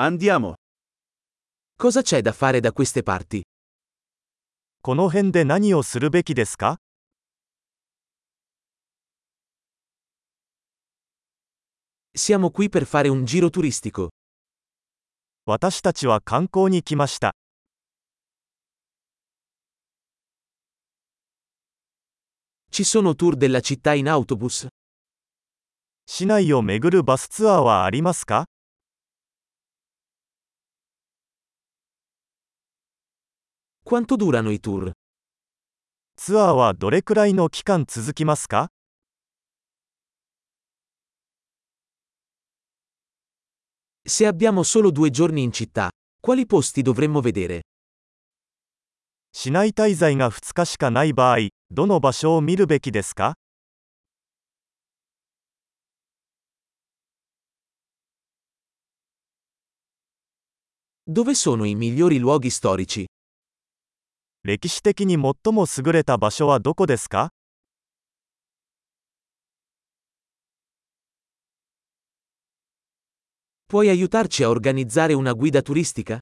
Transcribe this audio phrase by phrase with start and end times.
[0.00, 0.54] Andiamo.
[1.74, 3.42] Cosa c'è da fare da queste parti?
[4.80, 6.76] この辺で何をするべきですか
[12.14, 14.10] Siamo qui per fare un giro turistico.
[15.46, 17.34] 私たちは観光に来ました。
[22.70, 24.68] Ci sono tour della città in autobus?
[26.06, 28.46] 市内を巡るバスツアーはありますか
[33.93, 34.91] Quanto durano i tour?
[36.15, 38.71] ツアーはどれくらいの期間続きますか
[44.07, 47.61] Se abbiamo solo due giorni in città, quali posti dovremmo vedere?
[49.31, 53.35] 市内滞在が2日しかない場合、どの場所を見るべきですか
[61.05, 63.05] Dove sono i migliori luoghi storici?
[64.48, 67.34] 歴史的に最も優れた場所はどこですか
[73.66, 76.20] Puoi aiutarci a organizzare una guida turistica?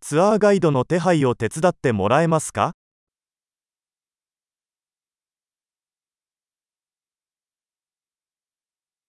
[0.00, 2.72] ツアーガイドの手配を手伝ってもらえますか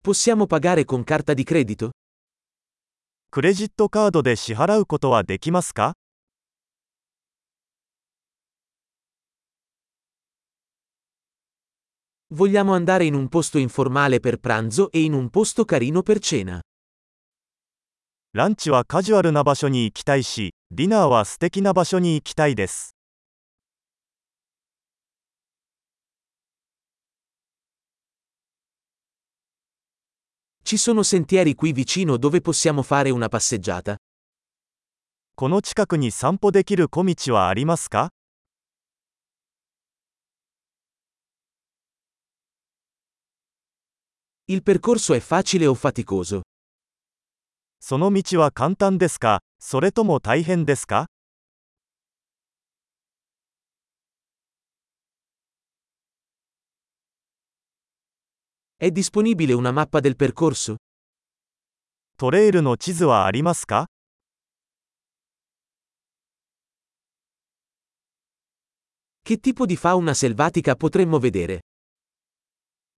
[0.03, 1.89] Possiamo pagare con carta di credito?
[3.31, 5.95] クレジットカードで支払うことはできますか
[12.34, 16.60] Vogliamo andare in un posto informale per pranzo e in un posto carino per cena.
[18.32, 22.94] ランチはカジュアルな場所に行きたいし、ディナーは素敵な場所に行きたいです。
[30.64, 33.96] Ci sono sentieri qui vicino dove possiamo fare una passeggiata.
[35.36, 38.10] この近くに散歩できる小道はありますか
[44.50, 46.42] Il percorso è facile o faticoso?
[47.80, 51.06] その道は簡単ですかそれとも大変ですか
[58.78, 60.76] È disponibile una mappa del percorso?
[62.18, 63.86] トレイルの地図はありますか
[69.22, 71.60] Che tipo di fauna selvatica potremmo vedere?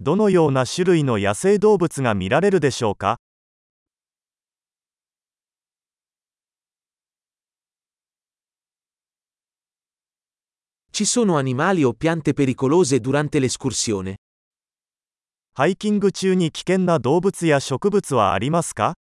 [0.03, 3.21] どのような種類の野生動物が見られるでしょうか
[10.91, 14.15] Ci sono animali o piante pericolose durante l'escursione?
[15.55, 18.95] ハイキング中に危険な動物や植物はありますか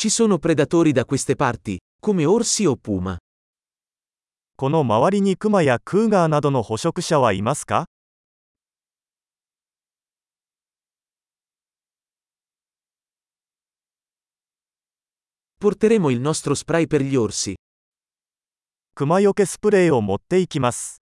[0.00, 3.16] Ci sono predatori da queste parti, come orsi o puma.
[4.56, 7.86] この周りにクマやクーガーなどの捕食者はいますか
[15.58, 17.56] Porteremo il nostro spray per gli orsi.
[18.94, 20.99] クマよけスプレーを持っていきます。